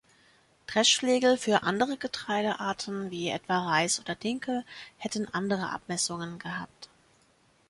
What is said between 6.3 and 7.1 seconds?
gehabt.